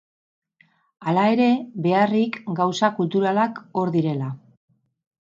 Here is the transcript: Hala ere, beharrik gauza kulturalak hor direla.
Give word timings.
Hala 1.11 1.25
ere, 1.33 1.51
beharrik 1.87 2.41
gauza 2.63 2.93
kulturalak 2.99 3.65
hor 3.81 3.97
direla. 4.01 4.35